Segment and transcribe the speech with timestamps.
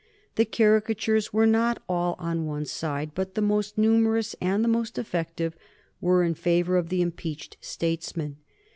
[0.33, 4.97] The caricatures were not all on one side, but the most numerous and the most
[4.97, 5.55] effective
[5.99, 8.37] were in favor of the impeached statesman.